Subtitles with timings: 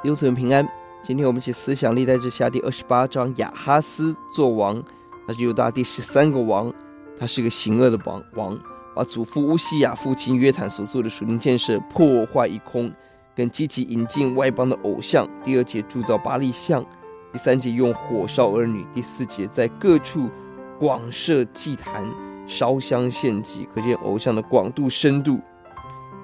[0.00, 0.66] 弟兄姊妹平安。
[1.02, 4.80] 今天我们一起思想历代志下第二十八章，亚哈斯做王，
[5.26, 6.72] 他是犹大第十三个王，
[7.18, 8.58] 他是个行恶的王，王
[8.94, 12.92] 把祖父乌西雅父亲约坦所做的属灵建设破坏一空，
[13.34, 15.28] 更积极引进外邦的偶像。
[15.42, 16.84] 第二节铸造巴力像，
[17.32, 20.30] 第三节用火烧儿女，第四节在各处
[20.78, 22.08] 广设祭坛，
[22.46, 25.40] 烧香献祭，可见偶像的广度深度。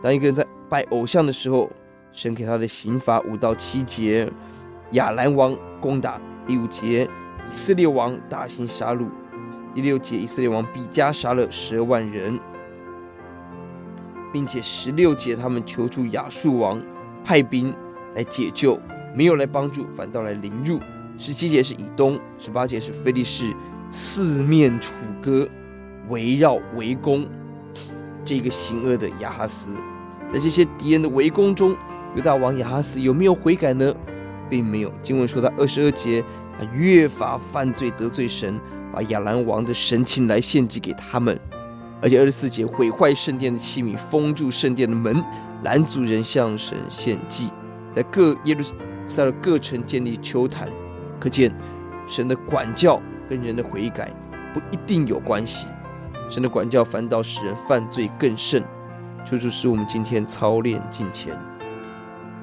[0.01, 1.69] 当一个人在拜偶像的时候，
[2.15, 4.27] 神给他的刑罚五到七节。
[4.93, 7.09] 亚兰王攻打，第五节，
[7.51, 9.09] 以色列王大行杀戮，
[9.75, 12.39] 第六节，以色列王比加杀了十二万人，
[14.33, 16.81] 并且十六节他们求助亚述王
[17.25, 17.75] 派兵
[18.15, 18.79] 来解救，
[19.17, 20.79] 没有来帮助，反倒来凌辱。
[21.19, 23.53] 十七节是以东，十八节是菲利士
[23.91, 25.49] 四面楚歌，
[26.09, 27.27] 围绕围攻
[28.25, 29.75] 这个行恶的亚哈斯。
[30.33, 31.77] 在这些敌人的围攻中，
[32.15, 33.95] 犹大王亚哈斯有没有悔改呢？
[34.49, 36.23] 并没有，经文说他二十二节，
[36.59, 38.61] 他越发犯罪得罪神，
[38.93, 41.41] 把亚兰王的神禽来献祭给他们，
[42.03, 45.25] 而且二十四节毁坏圣殿的器皿，封住圣殿的门，
[45.65, 47.51] 拦阻人向神献祭，
[47.93, 48.63] 在各耶路
[49.09, 50.69] 撒冷各城建立邱坛，
[51.19, 51.53] 可见
[52.07, 54.15] 神的管教跟人的悔改
[54.53, 55.67] 不一定有关系，
[56.31, 58.63] 神的管教反倒使人犯罪更甚，
[59.25, 61.35] 求主使我们今天操练敬虔。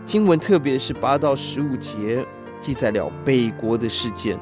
[0.05, 2.25] 经文特别的是八到十五节
[2.59, 4.37] 记载了北国的事件。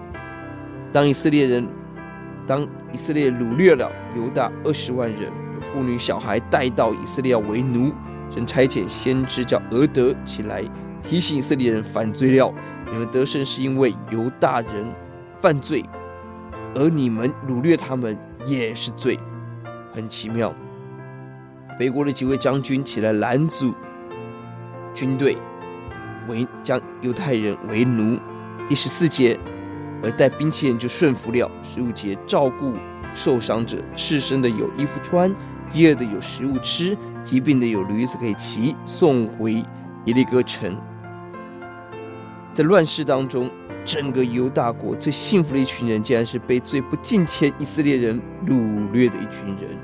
[0.91, 1.67] 当以色列人，
[2.47, 7.93] 当以色列掳掠了犹大二十万人，妇女小孩带到以色列为奴，
[8.31, 10.63] 神差遣先知叫俄德起来
[11.03, 12.53] 提醒以色列人犯罪了。
[12.91, 14.85] 你们得胜是因为犹大人
[15.35, 15.83] 犯罪，
[16.73, 19.19] 而你们掳掠他们也是罪。
[19.93, 20.51] 很奇妙，
[21.77, 23.75] 北国的几位将军起来拦阻
[24.99, 25.37] 军队。
[26.27, 28.19] 为将犹太人为奴，
[28.67, 29.39] 第十四节，
[30.03, 31.49] 而带兵器人就顺服了。
[31.63, 32.73] 十五节，照顾
[33.11, 35.33] 受伤者，赤身的有衣服穿，
[35.67, 40.77] 饥饿的有食物吃，疾病的有驴子可以骑，送回耶利哥城。
[42.53, 43.49] 在乱世当中，
[43.83, 49.75] 整个犹大国最幸福的一群人，竟然是被最不敬虔以色列人掳掠的一群人，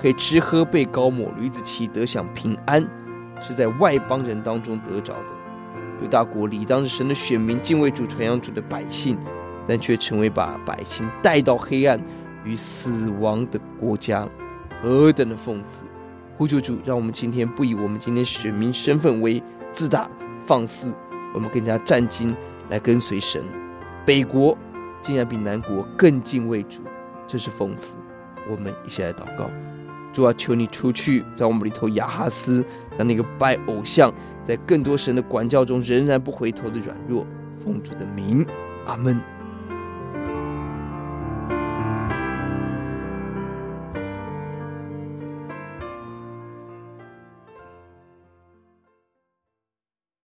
[0.00, 2.84] 可以吃喝被高抹，驴子骑，得享平安，
[3.40, 5.24] 是在外邦人当中得着的。
[6.02, 9.18] 犹大国理当是神的选民，敬畏主、传扬主的百姓，
[9.66, 12.00] 但却成为把百姓带到黑暗
[12.44, 14.28] 与死亡的国家，
[14.82, 15.84] 何等的讽刺！
[16.36, 20.08] 呼求主，让我们今天不以我们今天选民身份为自大
[20.46, 20.94] 放肆，
[21.34, 22.32] 我们更加战兢
[22.70, 23.44] 来跟随神。
[24.06, 24.56] 北国
[25.02, 26.82] 竟然比南国更敬畏主，
[27.26, 27.96] 这是讽刺。
[28.48, 29.50] 我们一起来祷告。
[30.12, 32.64] 主啊，求你出去在我们里头亚哈斯，
[32.96, 37.26] 让那个拜偶像，在更多神的管教中仍然不回头的软弱。
[37.58, 38.46] 奉主的名，
[38.86, 39.37] 阿门。